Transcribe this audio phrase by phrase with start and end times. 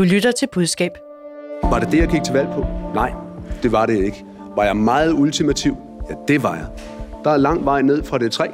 [0.00, 0.90] Du lytter til budskab.
[1.62, 2.66] Var det det, jeg gik til valg på?
[2.94, 3.12] Nej,
[3.62, 4.24] det var det ikke.
[4.56, 5.76] Var jeg meget ultimativ?
[6.10, 6.66] Ja, det var jeg.
[7.24, 8.46] Der er lang vej ned fra det træ.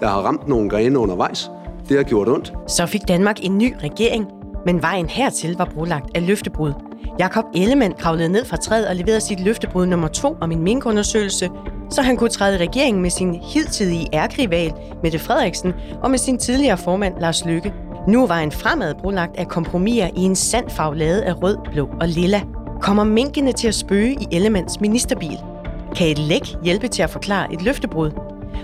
[0.00, 1.50] Jeg har ramt nogle grene undervejs.
[1.88, 2.52] Det har gjort ondt.
[2.68, 4.26] Så fik Danmark en ny regering,
[4.66, 6.72] men vejen hertil var brolagt af løftebrud.
[7.18, 11.50] Jakob Ellemann kravlede ned fra træet og leverede sit løftebrud nummer to om en minkundersøgelse,
[11.90, 16.38] så han kunne træde i regeringen med sin hidtidige ærkrival Mette Frederiksen og med sin
[16.38, 17.74] tidligere formand Lars Lykke.
[18.08, 22.08] Nu var en fremad brolagt af kompromiser i en sand lavet af rød, blå og
[22.08, 22.42] lilla.
[22.80, 25.38] Kommer minkene til at spøge i Ellemands ministerbil?
[25.96, 28.10] Kan et læk hjælpe til at forklare et løftebrud?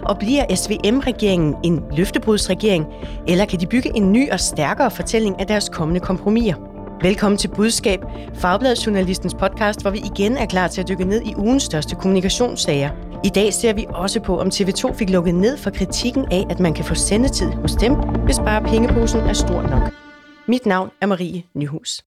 [0.02, 2.86] Og bliver SVM-regeringen en løftebrudsregering,
[3.28, 6.54] eller kan de bygge en ny og stærkere fortælling af deres kommende kompromiser?
[7.02, 8.00] Velkommen til Budskab,
[8.34, 12.90] Fagbladjournalistens podcast, hvor vi igen er klar til at dykke ned i ugens største kommunikationssager.
[13.24, 16.60] I dag ser vi også på, om TV2 fik lukket ned for kritikken af, at
[16.60, 19.92] man kan få sendetid hos dem, hvis bare pengeposen er stor nok.
[20.48, 22.04] Mit navn er Marie Nyhus.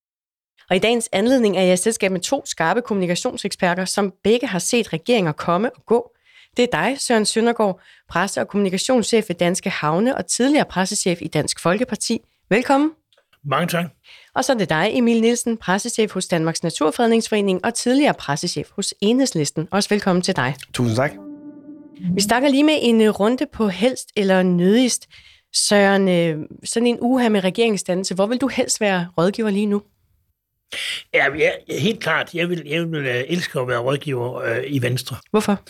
[0.70, 4.60] Og i dagens anledning er jeg i selskab med to skarpe kommunikationseksperter, som begge har
[4.60, 6.12] set regeringer komme og gå.
[6.58, 11.28] Det er dig, Søren Søndergaard, presse- og kommunikationschef ved Danske Havne og tidligere pressechef i
[11.28, 12.20] Dansk Folkeparti.
[12.50, 12.92] Velkommen.
[13.44, 13.86] Mange tak.
[14.36, 18.94] Og så er det dig, Emil Nielsen, pressechef hos Danmarks Naturfredningsforening og tidligere pressechef hos
[19.02, 19.68] Enhedslisten.
[19.72, 20.56] Også velkommen til dig.
[20.74, 21.12] Tusind tak.
[22.14, 25.08] Vi snakker lige med en øh, runde på helst eller nødigst.
[25.56, 29.66] Søren, øh, sådan en uge her med regeringsdannelse, hvor vil du helst være rådgiver lige
[29.66, 29.82] nu?
[31.14, 32.34] Ja, ja helt klart.
[32.34, 35.16] Jeg vil, jeg vil uh, elske at være rådgiver uh, i Venstre.
[35.32, 35.62] Hvorfor?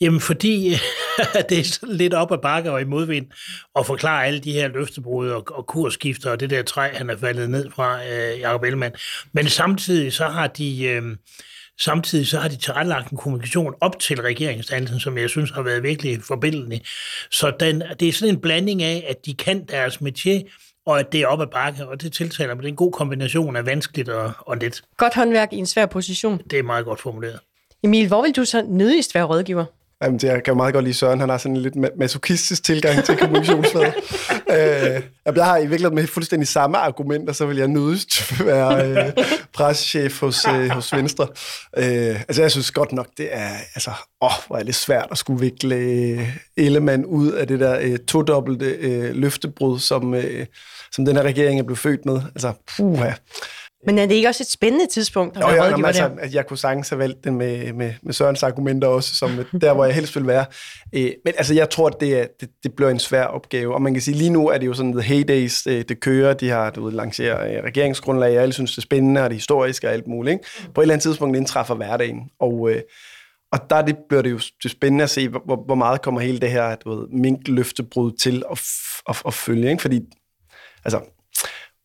[0.00, 0.68] Jamen, fordi
[1.48, 3.26] det er sådan lidt op ad bakke og i modvind
[3.78, 7.16] at forklare alle de her løftebrud og, og kursskifter og det der træ, han er
[7.16, 8.94] faldet ned fra, uh, Jacob Ellemann.
[9.32, 11.00] Men samtidig så har de...
[11.02, 11.16] Uh,
[11.80, 15.82] Samtidig så har de tilrettelagt en kommunikation op til regeringsdannelsen, som jeg synes har været
[15.82, 16.82] virkelig forbindelig.
[17.30, 20.40] Så den, det er sådan en blanding af, at de kan deres métier,
[20.86, 22.62] og at det er op ad bakke, og det tiltaler mig.
[22.62, 24.82] Det er en god kombination af vanskeligt og, og let.
[24.96, 26.40] Godt håndværk i en svær position.
[26.50, 27.40] Det er meget godt formuleret.
[27.82, 29.64] Emil, hvor vil du så nødigst være rådgiver?
[30.02, 31.20] Jamen, det, jeg kan meget godt lide Søren.
[31.20, 33.94] Han har sådan en lidt masochistisk tilgang til kommunikationsfaget.
[34.56, 35.02] øh,
[35.36, 39.12] jeg har i virkeligheden med fuldstændig samme argumenter, så vil jeg nødigst være øh,
[39.52, 41.26] pressechef hos, øh, hos Venstre.
[41.76, 43.90] Øh, altså, jeg synes godt nok, det er, altså,
[44.22, 47.98] åh, hvor er det svært at skulle vikle øh, Ellemann ud af det der øh,
[47.98, 50.46] todobbelte øh, løftebrud, som, øh,
[50.92, 52.20] som den her regering er blevet født med.
[52.34, 53.10] Altså, puha.
[53.86, 56.58] Men er det ikke også et spændende tidspunkt at være rådgiver altså, at jeg kunne
[56.58, 59.30] sagtens have valgt den med, med, med Sørens argumenter også, som
[59.60, 60.44] der, hvor jeg helst vil være.
[60.92, 63.74] Øh, men altså, jeg tror, at det, er, det, det bliver en svær opgave.
[63.74, 66.34] Og man kan sige, lige nu er det jo sådan, the heydays, det, det kører.
[66.34, 69.34] De har du ved, lanceret øh, regeringsgrundlag, og alle synes, det er spændende, og det
[69.34, 70.32] er historisk og alt muligt.
[70.32, 70.44] Ikke?
[70.74, 72.30] På et eller andet tidspunkt indtræffer hverdagen.
[72.40, 72.82] Og, øh,
[73.52, 76.40] og der det bliver det jo det spændende at se, hvor, hvor meget kommer hele
[76.40, 78.62] det her du ved, minkløftebrud til at,
[79.08, 79.70] at, at følge.
[79.70, 79.82] Ikke?
[79.82, 80.00] Fordi
[80.84, 81.00] altså,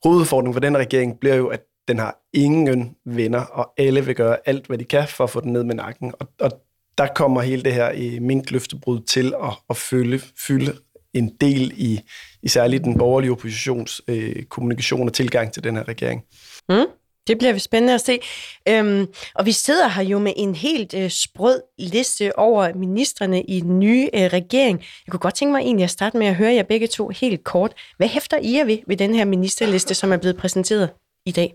[0.04, 4.38] hovedudfordringen for den regering bliver jo, at den har ingen venner, og alle vil gøre
[4.46, 6.14] alt, hvad de kan for at få den ned med nakken.
[6.20, 6.52] Og, og
[6.98, 10.74] der kommer hele det her i minkløftebrud til at, at fylde, fylde
[11.14, 12.00] en del i,
[12.44, 16.24] i særligt den borgerlige oppositions øh, kommunikation og tilgang til den her regering.
[16.70, 16.86] Mm.
[17.28, 18.20] Det bliver vi spændende at se.
[18.68, 23.60] Øhm, og vi sidder her jo med en helt øh, sprød liste over ministerne i
[23.60, 24.80] den nye øh, regering.
[24.80, 27.44] Jeg kunne godt tænke mig egentlig at starte med at høre jer begge to helt
[27.44, 27.74] kort.
[27.98, 30.90] Hvad hæfter I jer ved, ved den her ministerliste, som er blevet præsenteret
[31.26, 31.54] i dag?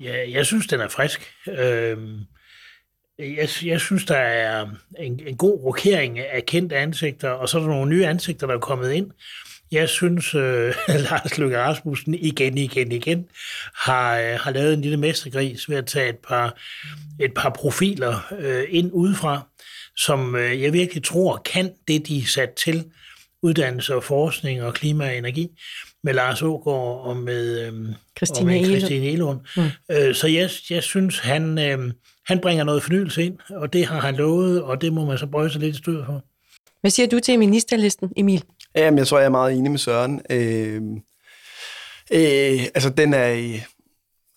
[0.00, 1.32] Ja, jeg synes, den er frisk.
[1.48, 2.20] Øhm,
[3.18, 4.66] jeg, jeg synes, der er
[4.98, 8.54] en, en god rokering af kendte ansigter, og så er der nogle nye ansigter, der
[8.54, 9.10] er kommet ind.
[9.72, 10.74] Jeg synes, øh,
[11.10, 13.28] Lars Løkke Rasmussen igen, igen, igen
[13.74, 16.58] har, øh, har lavet en lille mestergris ved at tage et par,
[17.20, 19.40] et par profiler øh, ind udefra,
[19.96, 22.84] som øh, jeg virkelig tror kan det, de er sat til,
[23.42, 25.50] uddannelse og forskning og klima og energi,
[26.06, 28.64] med Lars Ågaard og med, øhm, Christine, og med.
[28.64, 29.40] Christine Elund.
[29.56, 29.62] Mm.
[29.90, 31.92] Øh, så jeg, jeg synes, han, øh,
[32.26, 35.26] han bringer noget fornyelse ind, og det har han lovet, og det må man så
[35.26, 36.24] bøje sig lidt i styr for.
[36.80, 38.44] Hvad siger du til ministerlisten, Emil?
[38.74, 40.20] Jamen, jeg tror, jeg er meget enig med Søren.
[40.30, 40.82] Øh,
[42.12, 43.60] øh, altså, den er...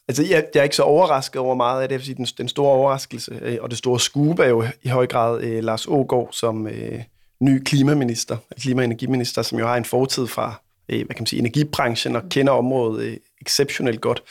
[0.08, 2.72] Altså, jeg, jeg er ikke så overrasket over meget af det, fordi den, den store
[2.72, 6.68] overraskelse øh, og det store skub er jo i høj grad øh, Lars Ågaard som
[6.68, 7.00] øh,
[7.42, 11.26] ny klimaminister, klima- og energiminister, som jo har en fortid fra øh, hvad kan man
[11.26, 14.24] sige, energibranchen og kender området øh, exceptionelt godt,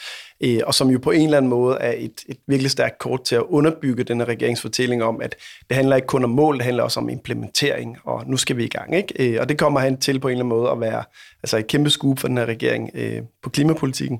[0.43, 3.23] øh, og som jo på en eller anden måde er et, et virkelig stærkt kort
[3.23, 5.35] til at underbygge denne regeringsfortælling om, at
[5.69, 8.63] det handler ikke kun om mål, det handler også om implementering, og nu skal vi
[8.63, 8.95] i gang.
[8.95, 9.33] Ikke?
[9.33, 11.03] Øh, og det kommer han til på en eller anden måde at være
[11.43, 14.19] altså et kæmpe skub for den her regering øh, på klimapolitikken.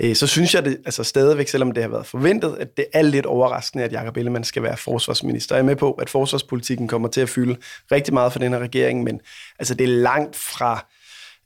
[0.00, 3.02] Øh, så synes jeg det altså stadigvæk, selvom det har været forventet, at det er
[3.02, 5.54] lidt overraskende, at Jacob Ellemann skal være forsvarsminister.
[5.54, 7.56] Jeg er med på, at forsvarspolitikken kommer til at fylde
[7.92, 9.20] rigtig meget for den her regering, men
[9.58, 10.86] altså det er langt fra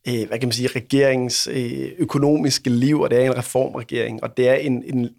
[0.09, 4.37] øh, hvad kan man sige, regeringens øh, økonomiske liv, og det er en reformregering, og
[4.37, 5.11] det er en, en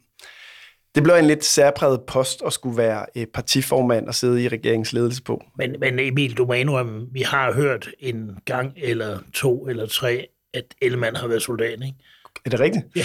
[0.96, 4.94] det bliver en lidt særpræget post at skulle være øh, partiformand og sidde i regeringens
[4.94, 5.44] ledelse på.
[5.58, 10.28] Men, men Emil, du må indrømme, vi har hørt en gang eller to eller tre,
[10.54, 11.98] at Ellemann har været soldat, ikke?
[12.46, 12.86] Er det rigtigt?
[12.96, 13.04] Ja,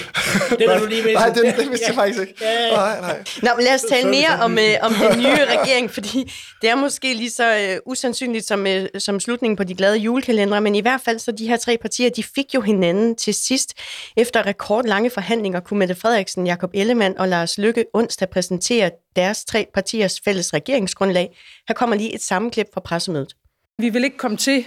[0.51, 1.13] det er du lige med.
[1.23, 2.35] nej, det, det vidste jeg faktisk ikke.
[2.41, 2.77] Ja, ja.
[2.77, 3.25] Nej, nej.
[3.43, 6.33] Nå, men lad os tale mere om, øh, om den nye regering, fordi
[6.63, 10.61] det er måske lige så øh, usandsynligt som, øh, som slutningen på de glade julekalendere,
[10.61, 13.75] men i hvert fald så de her tre partier, de fik jo hinanden til sidst.
[14.17, 19.67] Efter rekordlange forhandlinger kunne Mette Frederiksen, Jakob Ellemann og Lars Lykke onsdag præsentere deres tre
[19.75, 21.39] partiers fælles regeringsgrundlag.
[21.69, 23.37] Her kommer lige et sammenklip fra pressemødet.
[23.79, 24.65] Vi vil ikke komme til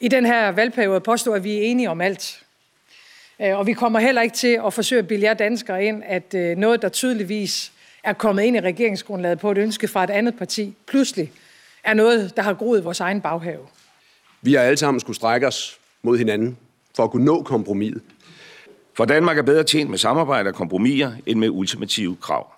[0.00, 2.41] i den her valgperiode at påstå, at vi er enige om alt.
[3.42, 6.34] Øh, Og vi kommer heller ikke til at forsøge at bilde jer danskere ind, at
[6.34, 7.72] øh, noget, der tydeligvis
[8.04, 11.32] er kommet ind i regeringsgrundlaget på et ønske fra et andet parti, pludselig
[11.84, 13.66] er noget, der har groet i vores egen baghave.
[14.42, 16.56] Vi har alle sammen skulle strække os mod hinanden
[16.96, 18.02] for at kunne nå kompromiset.
[18.96, 22.52] For Danmark er bedre tjent med samarbejde og kompromiser end med ultimative krav.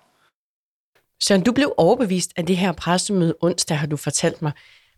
[1.23, 4.51] Søren, du blev overbevist af det her pressemøde onsdag, har du fortalt mig.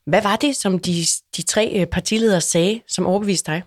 [0.05, 0.93] Hvad var det, som de,
[1.37, 3.63] de tre øh, partiledere sagde, som overbeviste dig?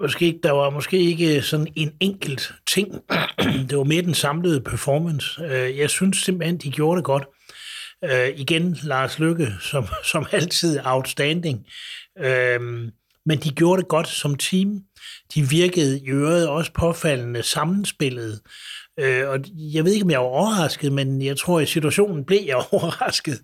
[0.00, 2.94] Måske, der var måske ikke sådan en enkelt ting.
[3.68, 5.42] det var mere den samlede performance.
[5.42, 7.24] Øh, jeg synes simpelthen, de gjorde det godt.
[8.04, 11.66] Øh, igen, Lars Lykke, som, som altid outstanding.
[12.20, 12.60] Øh,
[13.26, 14.80] men de gjorde det godt som team.
[15.34, 18.40] De virkede i øvrigt også påfaldende sammenspillet.
[19.00, 22.40] Øh, og jeg ved ikke, om jeg var overrasket, men jeg tror, i situationen blev
[22.46, 23.40] jeg overrasket.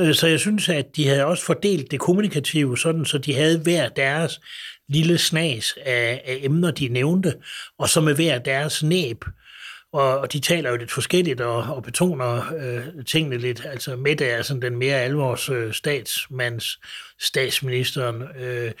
[0.00, 3.58] Øh, så jeg synes, at de havde også fordelt det kommunikative, sådan så de havde
[3.58, 4.40] hver deres
[4.88, 7.34] lille snas af, af emner, de nævnte,
[7.78, 9.24] og så med hver deres næb.
[9.92, 13.62] Og, og de taler jo lidt forskelligt og, og betoner øh, tingene lidt.
[13.64, 16.78] Altså Mette er sådan den mere alvors øh, statsmands,
[17.20, 18.22] statsministeren.
[18.38, 18.72] Øh,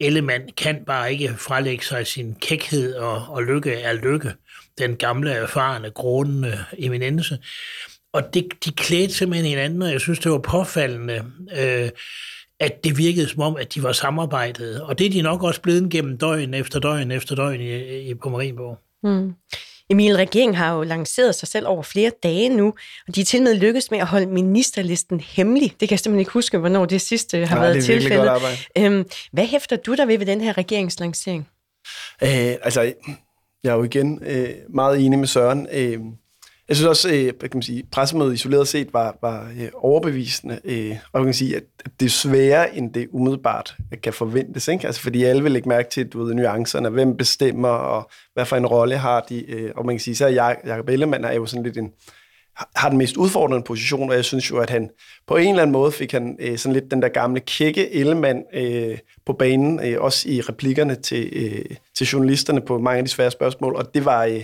[0.00, 4.32] Ellemann kan bare ikke frelægge sig sin kækhed, og, og lykke er lykke.
[4.78, 7.38] Den gamle, erfarne, grånende eminence.
[8.12, 11.24] Og det, de klædte simpelthen hinanden, og jeg synes, det var påfaldende,
[11.58, 11.90] øh,
[12.60, 14.82] at det virkede som om, at de var samarbejdet.
[14.82, 18.14] Og det er de nok også blevet gennem døgn efter døgn efter døgn i, i,
[18.14, 18.78] på Marienborg.
[19.02, 19.34] Mm.
[19.90, 22.74] Emil, regeringen har jo lanceret sig selv over flere dage nu,
[23.08, 25.70] og de er til med lykkes med at holde ministerlisten hemmelig.
[25.80, 28.30] Det kan jeg simpelthen ikke huske, hvornår det sidste har Nej, været tilfældet.
[28.78, 31.48] Øhm, hvad hæfter du der ved ved den her regeringslancering?
[32.22, 32.28] Øh,
[32.62, 32.80] altså,
[33.64, 35.66] jeg er jo igen øh, meget enig med Søren.
[35.72, 35.98] Øh,
[36.68, 40.96] jeg synes også, øh, kan man sige, pressemødet isoleret set var, var øh, overbevisende, øh,
[41.12, 44.68] og man kan sige, at at det er sværere, end det umiddelbart øh, kan forventes.
[44.68, 44.86] Ikke?
[44.86, 48.56] Altså, fordi alle vil lægge mærke til du ved, nuancerne, hvem bestemmer, og hvad for
[48.56, 49.50] en rolle har de.
[49.50, 50.26] Øh, og man kan sige, så
[50.66, 51.90] Jacob Ellemann er jo sådan lidt en,
[52.76, 54.90] har den mest udfordrende position, og jeg synes jo, at han
[55.26, 58.42] på en eller anden måde fik han øh, sådan lidt den der gamle kække Ellemann
[58.54, 63.10] øh, på banen, øh, også i replikkerne til, øh, til journalisterne på mange af de
[63.10, 64.24] svære spørgsmål, og det var...
[64.24, 64.42] Øh,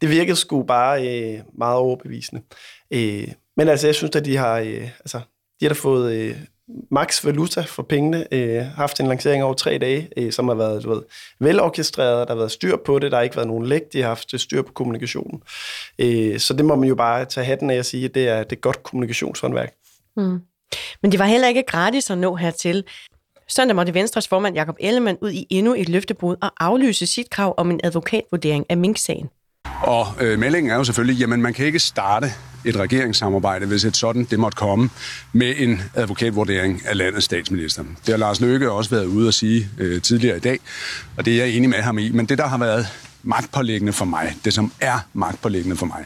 [0.00, 2.42] det virkede sgu bare øh, meget overbevisende.
[2.90, 5.20] Øh, men altså, jeg synes, at de har, øh, altså,
[5.60, 6.36] de har da fået øh,
[6.90, 10.84] max valuta for pengene, øh, haft en lancering over tre dage, øh, som har været
[10.84, 11.02] du ved,
[11.40, 14.08] velorkestreret, der har været styr på det, der har ikke været nogen læk, de har
[14.08, 15.42] haft styr på kommunikationen.
[15.98, 18.42] Øh, så det må man jo bare tage hatten af og sige, at det er,
[18.42, 19.74] det er godt kommunikationshåndværk.
[20.16, 20.40] Mm.
[21.02, 22.84] Men det var heller ikke gratis at nå hertil.
[23.48, 27.54] Søndag måtte Venstres formand Jakob Ellemann ud i endnu et løftebrud og aflyse sit krav
[27.56, 29.28] om en advokatvurdering af Mink-sagen.
[29.86, 32.32] Og øh, meldingen er jo selvfølgelig, jamen man kan ikke starte
[32.64, 34.90] et regeringssamarbejde, hvis et sådan det måtte komme,
[35.32, 37.82] med en advokatvurdering af landets statsminister.
[37.82, 40.58] Det har Lars Løkke også været ude at sige øh, tidligere i dag,
[41.16, 42.10] og det er jeg enig med ham i.
[42.10, 42.86] Men det, der har været
[43.22, 46.04] magtpålæggende for mig, det som er magtpålæggende for mig,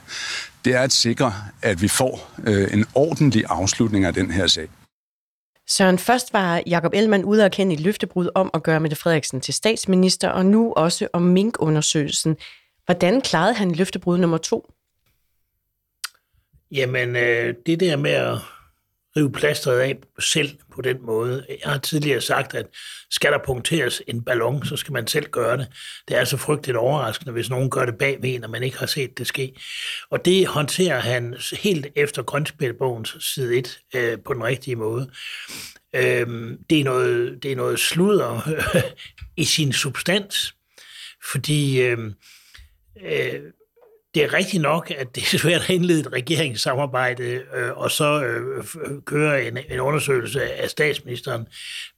[0.65, 4.69] det er at sikre, at vi får øh, en ordentlig afslutning af den her sag.
[5.69, 9.41] Søren, først var Jakob Ellemann ude at kende et løftebrud om at gøre Mette Frederiksen
[9.41, 12.37] til statsminister, og nu også om minkundersøgelsen.
[12.91, 14.73] Hvordan klarede han løftebrud nummer to?
[16.71, 18.39] Jamen, øh, det der med at
[19.17, 21.47] rive plasteret af selv på den måde.
[21.49, 22.67] Jeg har tidligere sagt, at
[23.11, 25.67] skal der punkteres en ballon, så skal man selv gøre det.
[26.09, 28.87] Det er altså frygteligt overraskende, hvis nogen gør det bagved, når en, man ikke har
[28.87, 29.55] set det ske.
[30.11, 35.11] Og det håndterer han helt efter grønspilbogens side 1 øh, på den rigtige måde.
[35.95, 38.41] Øh, det, er noget, det er noget sludder
[39.43, 40.55] i sin substans,
[41.33, 42.13] fordi øh,
[42.97, 43.53] øh,
[44.15, 48.23] det er rigtigt nok, at det er svært at indlede et regeringssamarbejde øh, og så
[48.25, 51.47] øh, øh, køre en, en undersøgelse af statsministeren,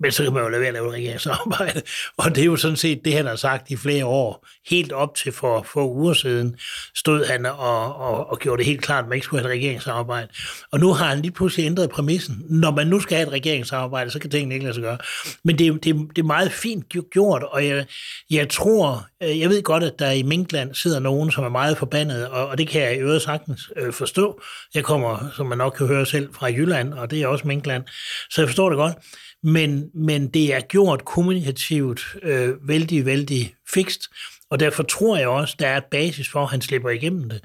[0.01, 1.83] men så kan man jo lade være at lave et regeringssamarbejde.
[2.19, 4.47] Og det er jo sådan set det, han har sagt i flere år.
[4.71, 6.57] Helt op til for få uger siden
[6.97, 9.59] stod han og, og, og gjorde det helt klart, at man ikke skulle have et
[9.59, 10.29] regeringssamarbejde.
[10.73, 12.43] Og nu har han lige pludselig ændret præmissen.
[12.49, 14.99] Når man nu skal have et regeringssamarbejde, så kan tingene ikke lade sig gøre.
[15.45, 17.87] Men det, det, det er meget fint gjort, og jeg,
[18.31, 21.79] jeg tror, øh, jeg ved godt, at der i Minkland sidder nogen, som er meget
[21.79, 24.41] forbandet, og, og det kan jeg i øvrigt sagtens øh, forstå.
[24.75, 27.85] Jeg kommer, som man nok kan høre selv, fra Jylland, og det er også Minkland,
[28.31, 28.95] så jeg forstår det godt.
[29.43, 34.03] Men, men det er gjort kommunikativt øh, vældig, vældig fikst,
[34.51, 37.41] og derfor tror jeg også, der er et basis for, at han slipper igennem det.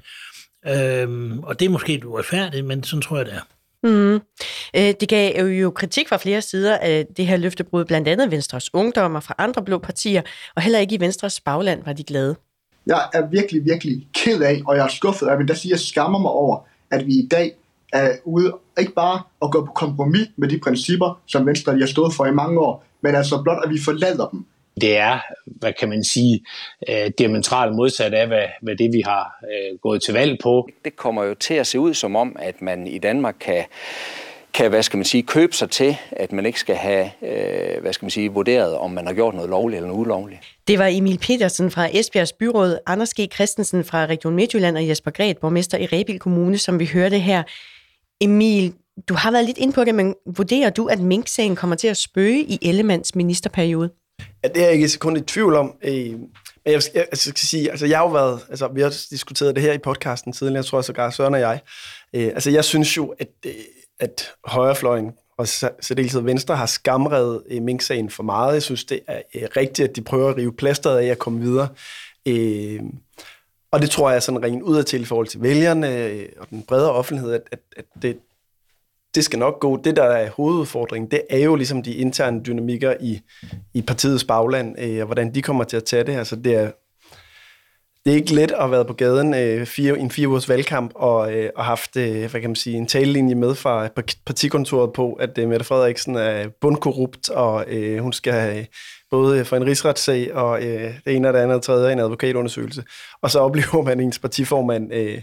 [0.66, 3.40] Øhm, og det er måske uretfærdigt, men sådan tror jeg, det er.
[3.82, 4.20] Mm.
[4.74, 9.20] Det gav jo kritik fra flere sider af det her løftebrud, blandt andet Venstres ungdommer
[9.20, 10.22] fra andre blå partier,
[10.56, 12.36] og heller ikke i Venstres bagland var de glade.
[12.88, 15.80] Jeg er virkelig, virkelig ked af, og jeg er skuffet af, men der siger, jeg
[15.80, 16.58] skammer mig over,
[16.90, 17.52] at vi i dag
[17.92, 21.86] er ude ikke bare at gå på kompromis med de principper, som Venstre de har
[21.86, 24.44] stået for i mange år, men altså blot, at vi forlader dem.
[24.80, 26.40] Det er, hvad kan man sige,
[26.88, 30.68] øh, diametralt modsat af, hvad, hvad det vi har øh, gået til valg på.
[30.84, 33.64] Det kommer jo til at se ud som om, at man i Danmark kan
[34.54, 37.92] kan, hvad skal man sige, købe sig til, at man ikke skal have, øh, hvad
[37.92, 40.40] skal man sige, vurderet, om man har gjort noget lovligt eller noget ulovligt.
[40.68, 43.32] Det var Emil Petersen fra Esbjergs byråd, Anders G.
[43.34, 47.42] Christensen fra Region Midtjylland og Jesper Gret, borgmester i Rebil Kommune, som vi hørte her.
[48.20, 48.74] Emil,
[49.08, 51.96] du har været lidt ind på det, men vurderer du, at Mink-sagen kommer til at
[51.96, 53.90] spøge i Ellemands ministerperiode?
[54.44, 55.74] Ja, det er jeg ikke kun i tvivl om.
[55.82, 56.12] Øh,
[56.68, 59.54] men jeg, jeg, jeg skal sige, altså jeg har jo været, altså vi har diskuteret
[59.54, 61.60] det her i podcasten tidligere, jeg tror sågar Søren og jeg.
[62.14, 63.52] Øh, altså jeg synes jo, at, øh,
[64.00, 68.54] at højrefløjen og særdeleshed Venstre har skamredet øh, Mink-sagen for meget.
[68.54, 71.40] Jeg synes, det er øh, rigtigt, at de prøver at rive plasteret af at komme
[71.40, 71.68] videre.
[72.26, 72.80] Øh,
[73.70, 76.92] og det tror jeg er sådan rent udadtil i forhold til vælgerne og den bredere
[76.92, 78.18] offentlighed, at, at, at det,
[79.14, 79.76] det skal nok gå.
[79.76, 83.20] Det, der er hovedudfordringen, det er jo ligesom de interne dynamikker i,
[83.74, 86.12] i partiets bagland, øh, og hvordan de kommer til at tage det.
[86.12, 86.70] Altså, det er,
[88.04, 90.92] det er ikke let at have været på gaden øh, fire, en fire ugers valgkamp
[90.94, 93.88] og, øh, og haft øh, hvad kan man sige, en talelinje med fra
[94.26, 98.66] partikontoret på, at øh, Mette Frederiksen er bundkorrupt, og øh, hun skal have øh,
[99.10, 102.84] både for en rigsretssag og øh, det ene og det andet og tredje en advokatundersøgelse.
[103.22, 105.22] Og så oplever man ens partiformand øh,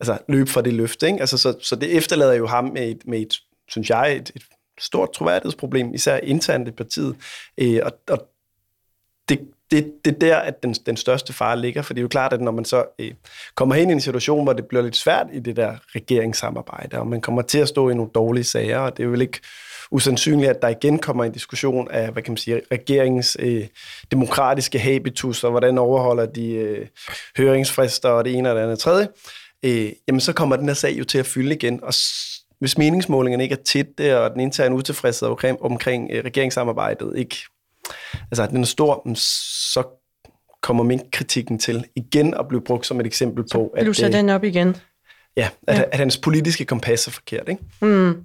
[0.00, 1.06] altså, løbe fra det løfte.
[1.06, 1.20] Ikke?
[1.20, 3.34] Altså, så, så det efterlader jo ham med et, med et
[3.68, 4.42] synes jeg, et, et
[4.78, 7.16] stort troværdighedsproblem, især internt i partiet.
[7.58, 8.28] Øh, og, og
[9.28, 12.08] det, det, det er der, at den, den største fare ligger, for det er jo
[12.08, 13.12] klart, at når man så øh,
[13.54, 17.06] kommer hen i en situation, hvor det bliver lidt svært i det der regeringssamarbejde, og
[17.06, 19.40] man kommer til at stå i nogle dårlige sager, og det er jo ikke
[19.90, 23.66] usandsynligt, at der igen kommer en diskussion af, hvad kan man sige, regeringens øh,
[24.10, 26.86] demokratiske habitus, og hvordan overholder de øh,
[27.36, 29.08] høringsfrister og det ene og det andet tredje
[29.66, 31.80] øh, jamen så kommer den her sag jo til at fylde igen.
[31.82, 31.92] Og
[32.58, 37.36] hvis meningsmålingerne ikke er tætte, og den interne utilfredshed omkring, omkring øh, regeringssamarbejdet ikke,
[38.30, 39.82] altså den er stor, så
[40.62, 43.84] kommer min-kritikken til igen at blive brugt som et eksempel på, at...
[43.84, 44.76] Blusser øh, den op igen.
[45.36, 45.82] Ja, at, ja.
[45.92, 47.62] at hans politiske kompas er forkert, ikke?
[47.82, 48.24] Mm.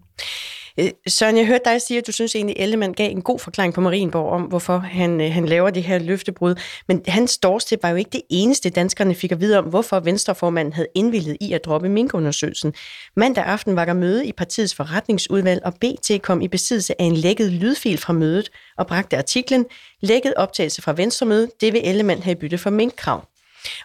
[0.80, 3.74] Øh, Søren, jeg hørte dig sige, at du synes egentlig, Ellemann gav en god forklaring
[3.74, 6.56] på Marienborg om, hvorfor han, øh, han laver det her løftebrud.
[6.88, 10.74] Men hans dårstip var jo ikke det eneste, danskerne fik at vide om, hvorfor Venstreformanden
[10.74, 12.74] havde indvillet i at droppe minkundersøgelsen.
[13.16, 17.16] Mandag aften var der møde i partiets forretningsudvalg, og BT kom i besiddelse af en
[17.16, 19.66] lækket lydfil fra mødet og bragte artiklen
[20.02, 23.28] Lækket optagelse fra Venstremødet, det vil Ellemann have bytte for minkkrav.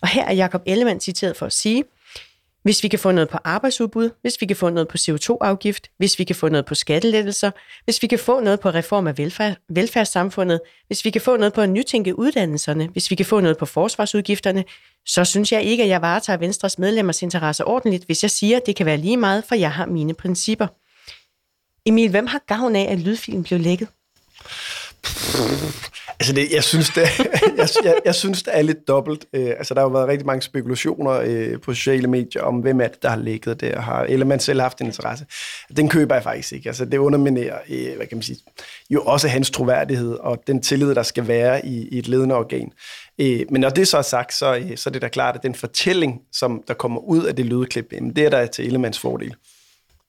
[0.02, 1.85] Og her er Jakob Ellemann citeret for at sige,
[2.66, 6.18] hvis vi kan få noget på arbejdsudbud, hvis vi kan få noget på CO2-afgift, hvis
[6.18, 7.50] vi kan få noget på skattelettelser,
[7.85, 11.52] hvis vi kan få noget på reform af velfærd, velfærdssamfundet, hvis vi kan få noget
[11.52, 14.64] på at nytænke uddannelserne, hvis vi kan få noget på forsvarsudgifterne,
[15.06, 18.66] så synes jeg ikke, at jeg varetager Venstres medlemmers interesser ordentligt, hvis jeg siger, at
[18.66, 20.66] det kan være lige meget, for jeg har mine principper.
[21.87, 23.88] Emil, hvem har gavn af, at lydfilen blev lækket?
[26.20, 27.02] Altså, det, jeg, synes, det,
[27.58, 29.26] jeg, jeg, jeg synes, det er lidt dobbelt.
[29.32, 32.80] Øh, altså, der har jo været rigtig mange spekulationer øh, på sociale medier om, hvem
[32.80, 35.26] er det, der har lægget det, og har man selv haft en interesse.
[35.76, 36.68] Den køber jeg faktisk ikke.
[36.68, 38.38] Altså, det underminerer, øh, hvad kan man sige,
[38.90, 42.73] jo også hans troværdighed og den tillid, der skal være i, i et ledende organ.
[43.18, 45.42] Øh, men når det så er sagt, så, øh, så er det da klart, at
[45.42, 49.35] den fortælling, som der kommer ud af det lydklip, det er der til Ellemands fordel.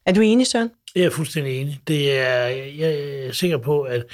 [0.07, 0.69] Er du enig, Søren?
[0.95, 1.79] Jeg er fuldstændig enig.
[1.87, 2.45] Det er,
[2.77, 2.93] jeg
[3.27, 4.05] er sikker på, at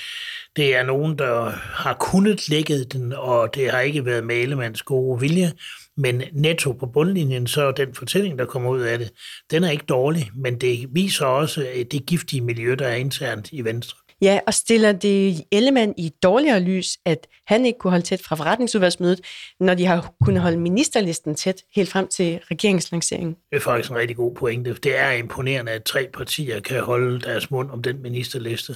[0.55, 5.19] det er nogen, der har kunnet lægge den, og det har ikke været Malemands gode
[5.19, 5.53] vilje,
[5.97, 9.11] men netto på bundlinjen, så den fortælling, der kommer ud af det,
[9.51, 13.61] den er ikke dårlig, men det viser også det giftige miljø, der er internt i
[13.61, 13.97] Venstre.
[14.21, 18.35] Ja, og stiller det Ellemann i dårligere lys, at han ikke kunne holde tæt fra
[18.35, 19.21] forretningsudvalgsmødet,
[19.59, 23.35] når de har kunnet holde ministerlisten tæt helt frem til regeringslanceringen?
[23.49, 24.73] Det er faktisk en rigtig god pointe.
[24.73, 28.75] Det er imponerende, at tre partier kan holde deres mund om den ministerliste.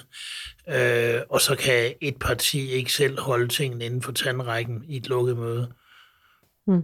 [0.69, 5.07] Øh, og så kan et parti ikke selv holde tingene inden for tandrækken i et
[5.07, 5.71] lukket møde.
[6.67, 6.83] Hmm.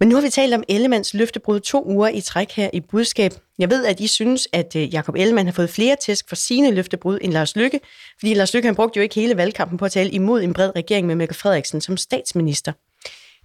[0.00, 3.32] Men nu har vi talt om Ellemands løftebrud to uger i træk her i budskab.
[3.58, 6.70] Jeg ved, at I synes, at øh, Jakob Ellemann har fået flere tæsk for sine
[6.70, 7.80] løftebrud end Lars Lykke,
[8.18, 10.76] fordi Lars Lykke han brugte jo ikke hele valgkampen på at tale imod en bred
[10.76, 12.72] regering med Mette Frederiksen som statsminister.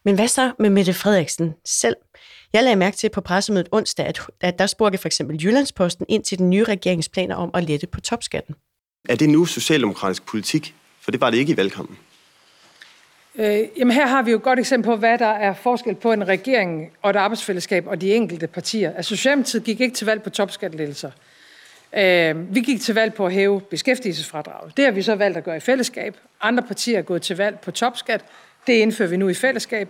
[0.05, 1.95] Men hvad så med Mette Frederiksen selv?
[2.53, 6.23] Jeg lagde mærke til på pressemødet onsdag, at, at der spurgte for eksempel Jyllandsposten ind
[6.23, 8.55] til den nye regeringsplaner om at lette på topskatten.
[9.09, 10.73] Er det nu socialdemokratisk politik?
[11.01, 11.97] For det var det ikke i valgkampen.
[13.35, 16.11] Øh, jamen her har vi jo et godt eksempel på, hvad der er forskel på
[16.11, 18.93] en regering og et arbejdsfællesskab og de enkelte partier.
[18.93, 21.11] Altså Socialdemokratiet gik ikke til valg på topskattelettelser.
[21.97, 24.77] Øh, vi gik til valg på at hæve beskæftigelsesfradraget.
[24.77, 26.17] Det har vi så valgt at gøre i fællesskab.
[26.41, 28.25] Andre partier er gået til valg på topskat.
[28.67, 29.89] Det indfører vi nu i fællesskab.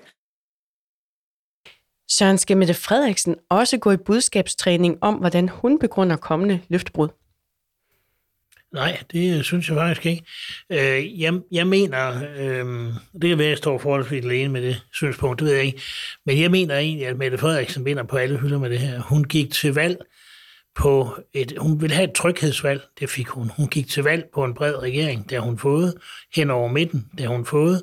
[2.12, 7.10] Søren skal Mette Frederiksen også gå i budskabstræning om, hvordan hun begrunder kommende løftebrud?
[8.74, 10.24] Nej, det synes jeg faktisk ikke.
[10.70, 14.82] Øh, jeg, jeg mener, øh, det kan være, at jeg står forholdsvis alene med det
[14.94, 15.82] synspunkt, det ved jeg ikke,
[16.26, 19.02] men jeg mener egentlig, at Mette Frederiksen vinder på alle hylder med det her.
[19.02, 19.98] Hun gik til valg
[20.76, 23.52] på et, hun ville have et tryghedsvalg, det fik hun.
[23.58, 25.94] Hun gik til valg på en bred regering, der hun fået,
[26.36, 27.82] hen over midten, der hun fået,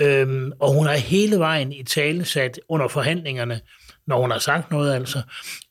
[0.00, 3.60] øhm, og hun har hele vejen i tale sat under forhandlingerne,
[4.06, 5.22] når hun har sagt noget altså,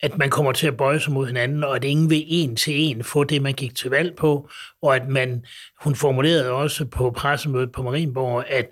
[0.01, 2.73] at man kommer til at bøje sig mod hinanden, og at ingen vil en til
[2.79, 4.49] en få det, man gik til valg på,
[4.81, 5.45] og at man,
[5.83, 8.69] hun formulerede også på pressemødet på Marienborg, at,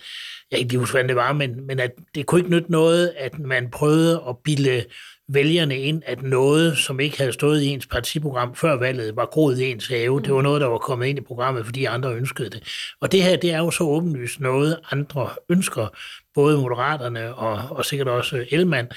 [0.52, 3.14] jeg ikke lige husker, hvordan det var, men, men at det kunne ikke nytte noget,
[3.18, 4.86] at man prøvede at bilde
[5.34, 9.60] vælgerne ind, at noget, som ikke havde stået i ens partiprogram før valget, var groet
[9.60, 10.22] i ens have.
[10.22, 12.94] Det var noget, der var kommet ind i programmet, fordi andre ønskede det.
[13.02, 15.88] Og det her, det er jo så åbenlyst noget, andre ønsker,
[16.34, 18.88] både Moderaterne og, og sikkert også Elmand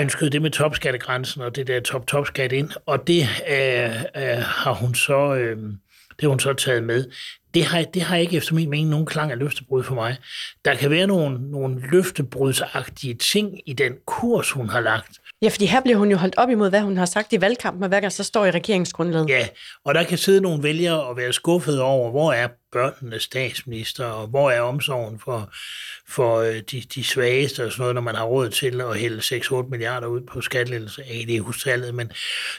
[0.00, 4.94] ønsket det med topskattegrænsen og det der top-top-skat ind, og det øh, øh, har hun
[4.94, 5.56] så, øh,
[6.16, 7.04] det har hun så taget med.
[7.54, 10.16] Det har, det har ikke efter min mening nogen klang af løftebrud for mig.
[10.64, 15.18] Der kan være nogle, nogle løftebrudsagtige ting i den kurs, hun har lagt.
[15.42, 17.82] Ja, fordi her bliver hun jo holdt op imod, hvad hun har sagt i valgkampen,
[17.82, 19.28] og hver gang så står i regeringsgrundlaget.
[19.28, 19.48] Ja,
[19.84, 24.26] og der kan sidde nogle vælgere og være skuffet over, hvor er børnenes statsminister, og
[24.26, 25.52] hvor er omsorgen for,
[26.08, 29.18] for øh, de, de svageste og sådan noget, når man har råd til at hælde
[29.18, 31.02] 6-8 milliarder ud på skattelettelse.
[31.02, 32.10] af det hustallet, men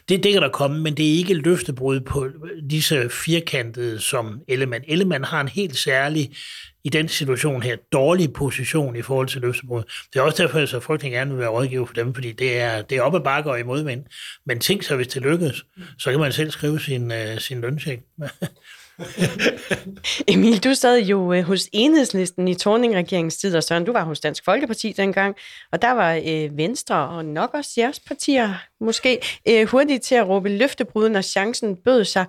[0.09, 2.29] det, det kan der komme, men det er ikke løftebrud på
[2.69, 4.83] disse firkantede som Ellemann.
[4.87, 6.31] Ellemann har en helt særlig
[6.83, 9.83] i den situation her dårlig position i forhold til løftebrud.
[10.13, 12.31] Det er også derfor, at jeg så frygtelig gerne vil være rådgiver for dem, fordi
[12.31, 14.05] det er, det er op ad bakke og i modvind.
[14.45, 15.65] Men tænk så, hvis det lykkes,
[15.97, 18.01] så kan man selv skrive sin, uh, sin løncheck.
[20.27, 24.19] Emil, du sad jo øh, hos enhedslisten i Torning-regeringens tid, og Søren, du var hos
[24.19, 25.35] Dansk Folkeparti dengang,
[25.71, 30.27] og der var øh, Venstre og nok også jeres partier måske øh, hurtigt til at
[30.27, 32.25] råbe løftebrud, når chancen bød sig.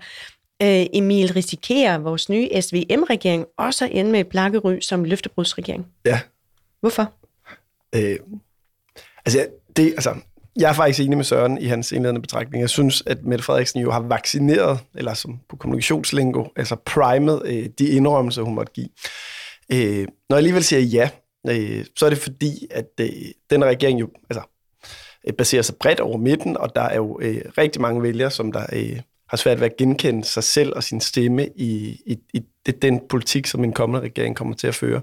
[0.63, 5.87] Øh, Emil, risikerer vores nye SVM-regering også at ende med et blakkery som løftebrudsregering?
[6.05, 6.21] Ja.
[6.81, 7.13] Hvorfor?
[7.95, 8.19] Øh,
[9.25, 10.15] altså, det, altså,
[10.57, 12.61] jeg er faktisk enig med Søren i hans indledende betragtning.
[12.61, 17.69] Jeg synes, at Mette Frederiksen jo har vaccineret, eller som på kommunikationslingo, altså primet øh,
[17.79, 18.89] de indrømmelser, hun måtte give.
[19.73, 21.11] Øh, når jeg alligevel siger ja,
[21.49, 23.09] øh, så er det fordi, at øh,
[23.51, 24.43] den regering jo altså,
[25.27, 28.53] øh, baserer sig bredt over midten, og der er jo øh, rigtig mange vælgere, som
[28.53, 32.71] der øh, har svært ved at genkende sig selv og sin stemme i, i, i
[32.83, 35.01] den politik, som en kommende regering kommer til at føre.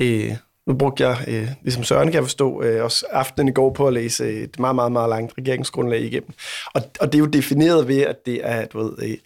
[0.00, 0.32] Øh,
[0.66, 3.86] nu brugte jeg, øh, ligesom Søren kan jeg forstå, øh, også aftenen i går på
[3.86, 6.30] at læse et meget, meget, meget langt regeringsgrundlag igennem.
[6.74, 9.16] Og, og det er jo defineret ved, at det er du ved, øh,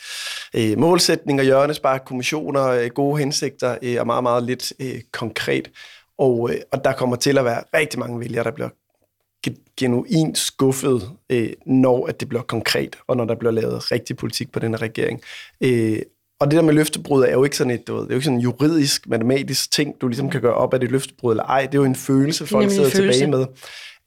[0.73, 5.71] øh målsætninger, hjørnespark, kommissioner, øh, gode hensigter øh, og meget, meget lidt øh, konkret.
[6.19, 8.69] Og, øh, og der kommer til at være rigtig mange vælgere, der bliver
[9.77, 14.53] genuint skuffet, øh, når at det bliver konkret, og når der bliver lavet rigtig politik
[14.53, 15.21] på den her regering.
[15.61, 15.99] Øh,
[16.41, 18.17] og det der med løftebrud er jo ikke sådan et, du ved, det er jo
[18.17, 21.45] ikke sådan en juridisk, matematisk ting, du ligesom kan gøre op, af det løftebrud eller
[21.45, 21.63] ej.
[21.67, 23.21] Det er jo en følelse, folk sidder følelse.
[23.21, 23.47] tilbage med.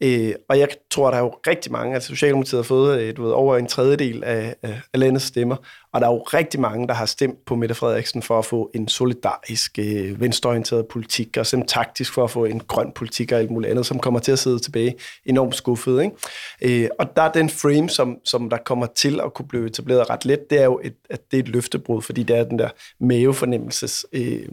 [0.04, 3.24] Øh, og jeg tror, der er jo rigtig mange, altså Socialdemokratiet har fået øh, du
[3.24, 5.56] ved, over en tredjedel af, af landets stemmer,
[5.93, 8.71] og der er jo rigtig mange, der har stemt på Mette Frederiksen for at få
[8.75, 13.39] en solidarisk, øh, venstreorienteret politik, og stemt taktisk for at få en grøn politik og
[13.39, 16.03] alt muligt andet, som kommer til at sidde tilbage enormt skuffet.
[16.03, 16.84] Ikke?
[16.84, 20.10] Øh, og der er den frame, som, som der kommer til at kunne blive etableret
[20.10, 22.60] ret let, det er jo, et, at det er et løftebrud, fordi det er den
[22.60, 24.47] der mavefornemmelses øh,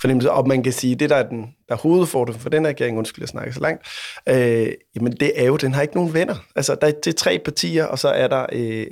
[0.00, 2.70] fornemmelse, og man kan sige, det der er den der er hovedfordelen for den her
[2.70, 3.86] regering, undskyld, jeg snakker så langt,
[4.28, 6.36] øh, jamen det er jo, den har ikke nogen venner.
[6.56, 8.86] Altså, der er, det er tre partier, og så er der øh,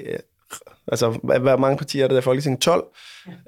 [0.93, 2.61] Altså, hvor mange partier er der i Folketinget?
[2.61, 2.85] 12.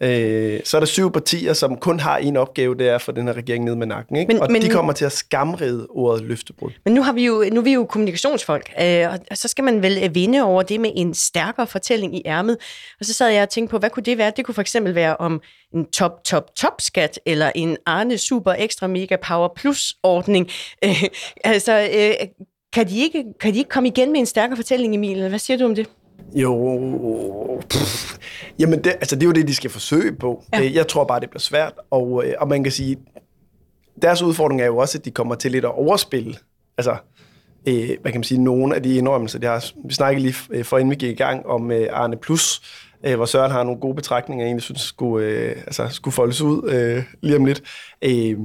[0.03, 3.27] Øh, så er der syv partier, som kun har en opgave, det er få den
[3.27, 4.17] her regering ned med nakken.
[4.17, 4.33] Ikke?
[4.33, 6.71] Men- og men- de kommer til at skamrede ordet løftebrud.
[6.85, 9.83] Men nu, har vi jo, nu er vi jo kommunikationsfolk, øh, og så skal man
[9.83, 12.57] vel øh, vinde over det med en stærkere fortælling i ærmet.
[13.01, 14.33] Og så sad jeg og tænkte på, hvad kunne det være?
[14.37, 15.41] Det kunne for eksempel være om
[15.75, 20.49] en top, top, top skat, eller en Arne Super Extra Mega Power Plus ordning.
[20.85, 21.03] Øh,
[21.45, 22.27] altså, øh,
[22.73, 25.29] kan, de ikke, kan de ikke komme igen med en stærkere fortælling, Emil?
[25.29, 25.89] Hvad siger du om det?
[26.35, 28.19] Jo, pff.
[28.59, 30.45] jamen det, altså det er jo det, de skal forsøge på.
[30.53, 30.71] Ja.
[30.73, 32.97] Jeg tror bare, det bliver svært, og, øh, og man kan sige,
[34.03, 36.35] deres udfordring er jo også, at de kommer til lidt at overspille.
[36.79, 36.97] Altså,
[37.69, 39.67] øh, hvad kan man sige, nogle af de indrømmelser, de har.
[39.89, 42.63] Vi snakkede lige øh, for inden vi gik i gang om øh, Arne Plus,
[43.07, 46.41] øh, hvor Søren har nogle gode betragtninger, jeg egentlig synes skulle, øh, altså, skulle foldes
[46.41, 47.63] ud øh, lige om lidt.
[48.03, 48.39] Øh,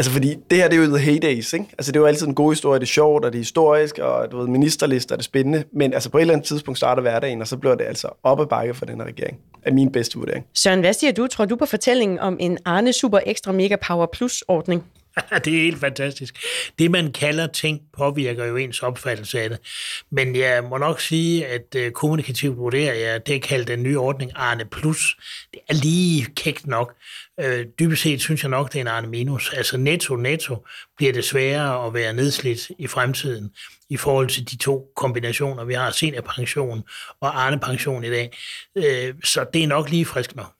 [0.00, 1.66] Altså fordi det her, det er jo the heydays, ikke?
[1.78, 3.98] Altså det er jo altid en god historie, det er sjovt, og det er historisk,
[3.98, 5.64] og du ved, ministerlister det er spændende.
[5.72, 8.40] Men altså på et eller andet tidspunkt starter hverdagen, og så bliver det altså op
[8.40, 9.38] ad bakke for den her regering.
[9.62, 10.46] Er min bedste vurdering.
[10.54, 11.26] Søren, hvad siger du?
[11.26, 14.84] Tror du på fortællingen om en Arne Super Ekstra Mega Power Plus ordning?
[15.44, 16.38] det er helt fantastisk.
[16.78, 19.58] Det, man kalder ting, påvirker jo ens opfattelse af det.
[20.10, 23.98] Men jeg må nok sige, at øh, kommunikativt vurderer jeg, det er kaldt den nye
[23.98, 25.16] ordning Arne Plus.
[25.52, 26.94] Det er lige kægt nok.
[27.40, 29.52] Øh, dybest set synes jeg nok, det er en Arne Minus.
[29.52, 33.50] Altså netto, netto bliver det sværere at være nedslidt i fremtiden
[33.90, 36.82] i forhold til de to kombinationer, vi har, seniorpension
[37.20, 38.38] og Arne Pension i dag.
[38.76, 40.59] Øh, så det er nok lige frisk nok.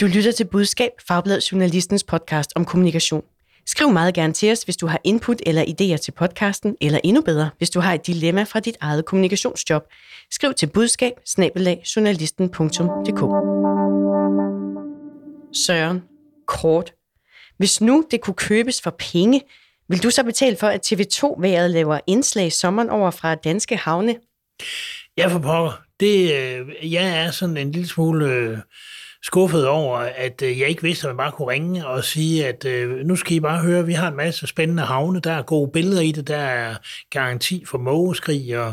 [0.00, 3.24] Du lytter til Budskab, Fagbladet Journalistens podcast om kommunikation.
[3.66, 7.22] Skriv meget gerne til os, hvis du har input eller idéer til podcasten, eller endnu
[7.22, 9.82] bedre, hvis du har et dilemma fra dit eget kommunikationsjob.
[10.30, 11.12] Skriv til budskab
[15.54, 16.02] Søren,
[16.46, 16.92] kort.
[17.58, 19.42] Hvis nu det kunne købes for penge,
[19.88, 24.16] vil du så betale for, at TV2-været laver indslag sommeren over fra danske havne?
[25.16, 25.82] Ja, for pokker.
[26.00, 28.58] Det, øh, jeg er sådan en lille smule øh,
[29.22, 32.64] skuffet over, at øh, jeg ikke vidste, at man bare kunne ringe og sige, at
[32.64, 35.70] øh, nu skal I bare høre, vi har en masse spændende havne, der er gode
[35.70, 36.74] billeder i det, der er
[37.10, 38.72] garanti for mågeskrig og,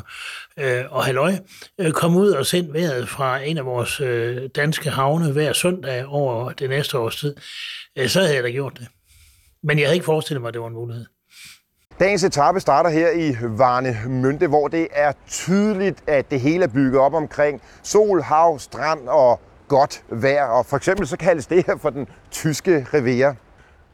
[0.57, 1.33] øh, og halløj.
[1.79, 6.05] Øh, kom ud og send vejret fra en af vores øh, danske havne hver søndag
[6.05, 7.35] over det næste års tid.
[8.07, 8.87] Så havde jeg da gjort det.
[9.63, 11.05] Men jeg havde ikke forestillet mig, at det var en mulighed.
[11.99, 16.67] Dagens etape starter her i Varne Mønte, hvor det er tydeligt, at det hele er
[16.67, 20.43] bygget op omkring sol, hav, strand og godt vejr.
[20.45, 23.35] Og for eksempel så kaldes det her for den tyske Riviera.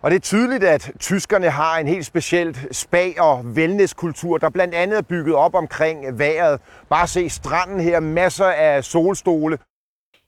[0.02, 4.74] Og det er tydeligt, at tyskerne har en helt speciel spa- og wellnesskultur, der blandt
[4.74, 6.62] andet er bygget op omkring vejret.
[6.90, 9.58] Bare se stranden her, masser af solstole.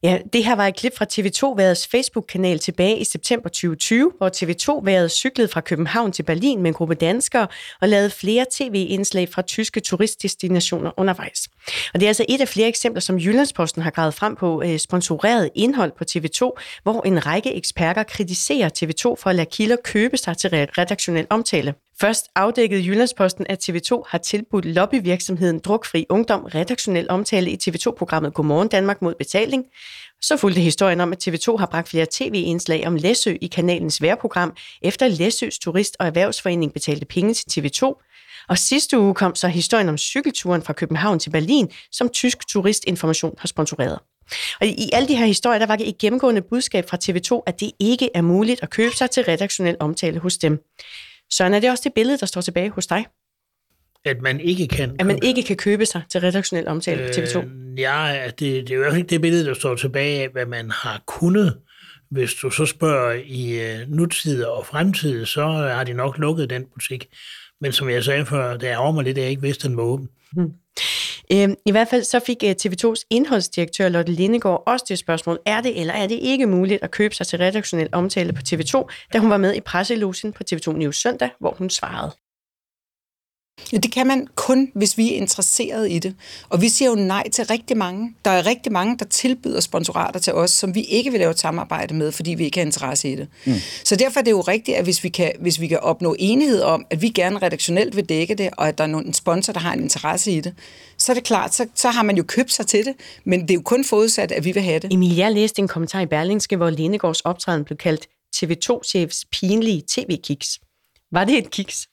[0.06, 5.12] Ja, det her var et klip fra TV2-værets Facebook-kanal tilbage i september 2020, hvor TV2-været
[5.12, 7.48] cyklede fra København til Berlin med en gruppe danskere
[7.82, 11.48] og lavede flere tv-indslag fra tyske turistdestinationer undervejs.
[11.94, 14.80] Og det er altså et af flere eksempler, som Jyllandsposten har gravet frem på øh,
[14.80, 20.18] sponsoreret indhold på TV2, hvor en række eksperter kritiserer TV2 for at lade kilder købe
[20.18, 21.74] sig til redaktionel omtale.
[22.00, 28.68] Først afdækkede Jyllandsposten, at TV2 har tilbudt lobbyvirksomheden Drukfri Ungdom redaktionel omtale i TV2-programmet Godmorgen
[28.68, 29.66] Danmark mod betaling.
[30.22, 34.54] Så fulgte historien om, at TV2 har bragt flere tv-indslag om Læsø i kanalens værprogram,
[34.82, 38.02] efter Læsøs Turist- og Erhvervsforening betalte penge til TV2.
[38.50, 43.36] Og sidste uge kom så historien om cykelturen fra København til Berlin, som Tysk Turistinformation
[43.38, 44.00] har sponsoreret.
[44.62, 47.60] Og i alle de her historier, der var det et gennemgående budskab fra TV2, at
[47.60, 50.64] det ikke er muligt at købe sig til redaktionel omtale hos dem.
[51.38, 53.06] Søren, er det også det billede, der står tilbage hos dig?
[54.06, 54.96] At man ikke kan...
[55.00, 57.38] At man ikke kan købe sig til redaktionel omtale på TV2?
[57.38, 60.72] Øh, ja, det, det er jo ikke det billede, der står tilbage af, hvad man
[60.72, 61.58] har kunnet.
[62.12, 66.66] Hvis du så spørger i uh, nutid og fremtid, så har de nok lukket den
[66.74, 67.08] butik.
[67.62, 69.78] Men som jeg sagde før, det er over mig lidt, at jeg ikke vidste, den
[69.78, 70.10] var åben.
[70.34, 70.52] Hmm.
[71.32, 75.62] Øhm, I hvert fald så fik øh, TV2's indholdsdirektør Lotte Lindegård også det spørgsmål, er
[75.62, 79.18] det eller er det ikke muligt at købe sig til redaktionel omtale på TV2, da
[79.20, 82.12] hun var med i presselusen på TV2 News søndag, hvor hun svarede.
[83.74, 86.16] Ja, det kan man kun, hvis vi er interesseret i det.
[86.50, 88.16] Og vi siger jo nej til rigtig mange.
[88.26, 91.40] Der er rigtig mange, der tilbyder sponsorater til os, som vi ikke vil lave et
[91.40, 93.28] samarbejde med, fordi vi ikke har interesse i det.
[93.46, 93.54] Mm.
[93.84, 96.62] Så derfor er det jo rigtigt, at hvis vi, kan, hvis vi kan opnå enighed
[96.62, 99.60] om, at vi gerne redaktionelt vil dække det, og at der er en sponsor, der
[99.60, 100.54] har en interesse i det,
[100.98, 103.52] så er det klart, så, så har man jo købt sig til det, men det
[103.52, 104.94] er jo kun forudsat, at vi vil have det.
[104.94, 110.60] Emil, jeg læste en kommentar i Berlingske, hvor Lindegårds optræden blev kaldt TV2-chefs pinlige tv-kiks.
[111.12, 111.88] Var det et kiks?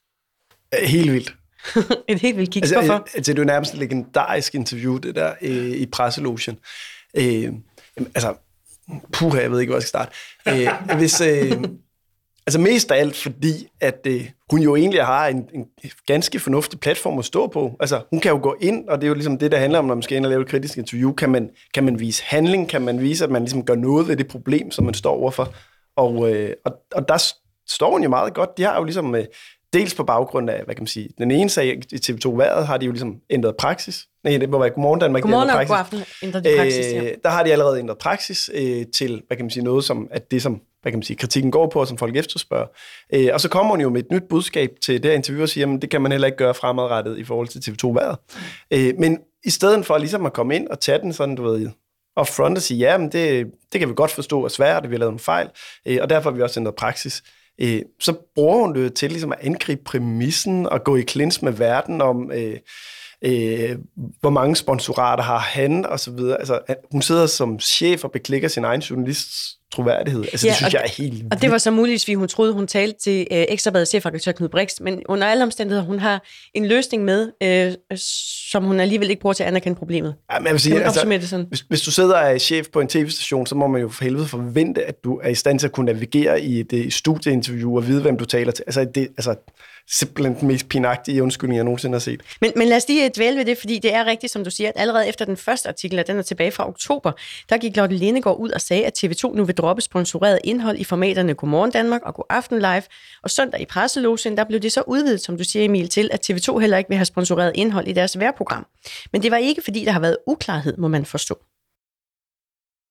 [0.87, 1.41] Helt vildt.
[2.09, 2.72] et helt vildt kiks.
[2.72, 3.09] Altså, Hvorfor?
[3.14, 6.59] Altså, det er jo nærmest et legendarisk interview, det der øh, i presselogen.
[7.16, 8.35] Øh, jamen, altså,
[9.12, 10.12] Puh, jeg ved ikke, hvor jeg skal starte.
[10.48, 11.53] Øh, hvis, øh,
[12.46, 15.66] altså mest af alt fordi, at øh, hun jo egentlig har en, en
[16.07, 17.77] ganske fornuftig platform at stå på.
[17.81, 19.85] Altså, hun kan jo gå ind, og det er jo ligesom det, der handler om,
[19.85, 21.12] når man skal ind og lave et kritisk interview.
[21.12, 22.68] Kan man, kan man vise handling?
[22.68, 25.55] Kan man vise, at man ligesom gør noget ved det problem, som man står overfor?
[25.96, 27.33] Og, øh, og, og der
[27.68, 28.57] står hun jo meget godt.
[28.57, 29.25] De har jo ligesom, øh,
[29.72, 32.76] dels på baggrund af, hvad kan man sige, den ene sag i TV2 Været, har
[32.76, 34.06] de jo ligesom ændret praksis.
[34.24, 35.22] Nej, det må være Godmorgen Danmark.
[35.22, 37.02] Godmorgen og god aften ændret de praksis, ja.
[37.02, 40.08] Øh, der har de allerede ændret praksis øh, til, hvad kan man sige, noget som,
[40.11, 42.66] at det som, hvad kan man sige, kritikken går på, og som folk efterspørger.
[43.14, 45.48] Øh, og så kommer hun jo med et nyt budskab til det her interview og
[45.48, 48.16] siger, at det kan man heller ikke gøre fremadrettet i forhold til TV2 Været.
[48.70, 51.68] Øh, men i stedet for ligesom at komme ind og tage den sådan, du ved,
[52.16, 54.90] og front og sige, ja, men det, det kan vi godt forstå er svært, at
[54.90, 55.48] vi har lavet en fejl,
[55.87, 57.22] øh, og derfor har vi også ændret praksis.
[57.60, 61.52] Øh, så bruger hun det til ligesom at angribe præmissen og gå i klins med
[61.52, 62.56] verden om, øh,
[63.24, 63.76] øh,
[64.20, 66.38] hvor mange sponsorater har han, og så videre.
[66.38, 66.58] Altså,
[66.92, 70.24] hun sidder som chef og beklikker sin egen journalists troværdighed.
[70.32, 71.35] Altså, ja, det synes jeg er helt vildt.
[71.35, 74.48] Og det var så muligvis, fordi hun troede, hun talte til øh, Ekstrabladets chefredaktør Knud
[74.48, 77.98] Brix, men under alle omstændigheder, hun har en løsning med, øh,
[78.50, 80.14] som hun alligevel ikke bruger til at anerkende problemet.
[80.32, 81.46] Ja, men jeg vil sige, altså, det sådan?
[81.48, 84.04] Hvis, hvis du sidder og er chef på en tv-station, så må man jo for
[84.04, 87.76] helvede forvente, at du er i stand til at kunne navigere i et, et studieinterview
[87.76, 88.64] og vide, hvem du taler til.
[88.66, 89.35] Altså, det, altså,
[89.92, 92.22] simpelthen den mest pinagtige undskyldning, jeg nogensinde har set.
[92.40, 94.68] Men, men lad os lige dvæle ved det, fordi det er rigtigt, som du siger,
[94.68, 97.12] at allerede efter den første artikel, at den er tilbage fra oktober,
[97.48, 100.85] der gik Lotte Lindegård ud og sagde, at TV2 nu vil droppe sponsoreret indhold i
[100.85, 102.83] formaterne Godmorgen Danmark og God Aften Live.
[103.22, 106.31] Og søndag i presselogen, der blev det så udvidet, som du siger Emil, til, at
[106.31, 108.66] TV2 heller ikke vil have sponsoreret indhold i deres værprogram.
[109.12, 111.38] Men det var ikke, fordi der har været uklarhed, må man forstå.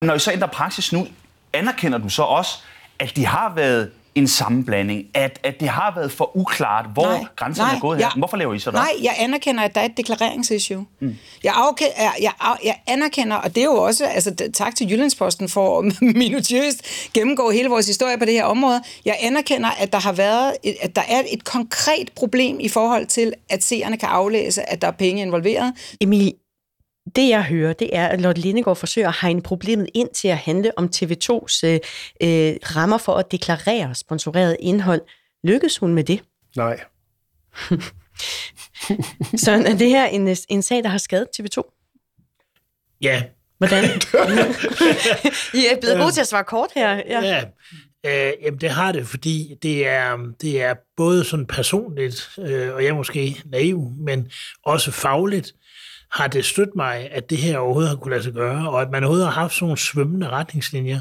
[0.02, 1.08] Når I så ændrer praksis nu,
[1.54, 2.58] anerkender du så også,
[3.00, 7.26] at de har været en sammenblanding, at, at det har været for uklart, hvor nej,
[7.36, 8.06] grænserne nej, er gået her.
[8.06, 8.76] Jeg, Hvorfor laver I så det?
[8.76, 10.86] Nej, jeg anerkender, at der er et deklareringsissue.
[11.00, 11.16] Mm.
[11.44, 12.32] Jeg, afke, jeg, jeg,
[12.64, 17.50] jeg anerkender, og det er jo også, altså tak til Jyllandsposten for at minutiøst gennemgå
[17.50, 18.82] hele vores historie på det her område.
[19.06, 23.06] Jeg anerkender, at der har været, et, at der er et konkret problem i forhold
[23.06, 25.74] til, at seerne kan aflæse, at der er penge involveret.
[26.02, 26.34] Emil,
[27.16, 30.38] det jeg hører, det er, at Lotte Lindegård forsøger at hegne problemet ind til at
[30.38, 31.80] handle om TV2's øh,
[32.22, 35.02] øh, rammer for at deklarere sponsoreret indhold.
[35.44, 36.24] Lykkes hun med det?
[36.56, 36.84] Nej.
[39.44, 41.78] Så er det her en, en sag, der har skadet TV2?
[43.02, 43.24] Ja.
[43.58, 43.84] Hvordan?
[45.62, 46.96] I er blevet gode til at svare kort her.
[46.96, 47.22] Ja.
[47.22, 47.44] ja.
[48.06, 52.84] Øh, jamen det har det, fordi det er, det er både sådan personligt, øh, og
[52.84, 54.32] jeg er måske naiv, men
[54.66, 55.54] også fagligt,
[56.14, 58.90] har det stødt mig, at det her overhovedet har kunne lade sig gøre, og at
[58.92, 61.00] man overhovedet har haft sådan nogle svømmende retningslinjer.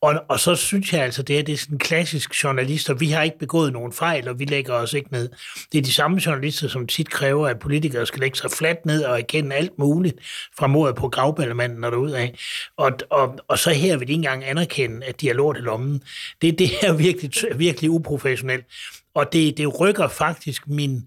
[0.00, 2.94] Og, og så synes jeg altså, det her det er sådan klassisk journalister.
[2.94, 5.28] Vi har ikke begået nogen fejl, og vi lægger os ikke ned.
[5.72, 9.04] Det er de samme journalister, som tit kræver, at politikere skal lægge sig fladt ned
[9.04, 10.16] og erkende alt muligt
[10.58, 12.38] fra mordet på gravballemanden og derudaf.
[12.76, 15.60] Og, og, og så her vil de ikke engang anerkende, at de har lort i
[15.60, 16.02] lommen.
[16.42, 18.64] Det, det er virkelig, virkelig uprofessionelt.
[19.14, 21.02] Og det, det rykker faktisk min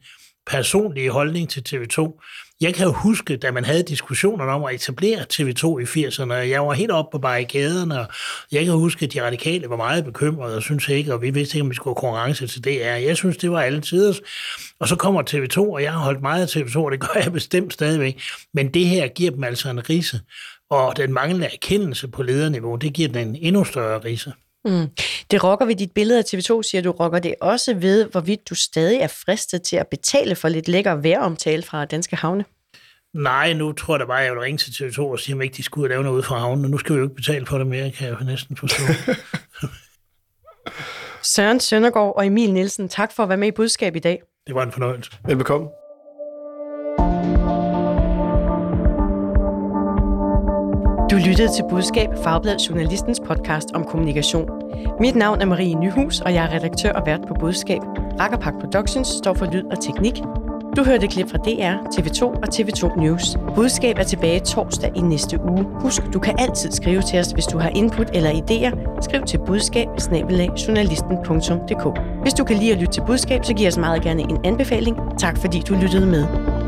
[0.46, 2.20] personlige holdning til TV2.
[2.62, 6.66] Jeg kan jo huske, da man havde diskussionerne om at etablere TV2 i 80'erne, jeg
[6.66, 8.08] var helt oppe på barrikaderne, og
[8.52, 11.58] jeg kan huske, at de radikale var meget bekymrede, og synes ikke, og vi vidste
[11.58, 12.96] ikke, om vi skulle konkurrence til DR.
[13.08, 14.14] Jeg synes, det var alle tider.
[14.80, 17.32] Og så kommer TV2, og jeg har holdt meget af TV2, og det gør jeg
[17.32, 18.22] bestemt stadigvæk.
[18.54, 20.22] Men det her giver dem altså en rise.
[20.70, 24.34] Og den manglende erkendelse på lederniveau, det giver den en endnu større rise.
[24.70, 24.90] Mm.
[25.32, 26.92] Det rokker ved dit billede af TV2, siger du.
[26.92, 30.96] Rokker det også ved, hvorvidt du stadig er fristet til at betale for lidt lækker
[30.96, 32.46] væromtale fra Danske Havne?
[33.14, 35.42] Nej, nu tror jeg da bare, at jeg vil ringe til TV2 og sige, om
[35.42, 36.72] ikke de skulle lave noget ud fra havnen.
[36.72, 38.84] Nu skal vi jo ikke betale for det mere, kan jeg jo næsten forstå.
[41.36, 44.22] Søren Søndergaard og Emil Nielsen, tak for at være med i budskab i dag.
[44.48, 45.12] Det var en fornøjelse.
[45.26, 45.68] Velbekomme.
[51.12, 54.50] Du lyttede til Budskab, Fagblad Journalistens podcast om kommunikation.
[55.00, 57.82] Mit navn er Marie Nyhus, og jeg er redaktør og vært på Budskab.
[58.20, 60.22] Rakkerpak Productions står for lyd og teknik.
[60.76, 63.38] Du hørte et klip fra DR, TV2 og TV2 News.
[63.56, 65.66] Budskab er tilbage torsdag i næste uge.
[65.80, 69.02] Husk, du kan altid skrive til os, hvis du har input eller idéer.
[69.02, 69.88] Skriv til budskab
[72.22, 74.98] Hvis du kan lide at lytte til budskab, så giv os meget gerne en anbefaling.
[75.20, 76.59] Tak fordi du lyttede med.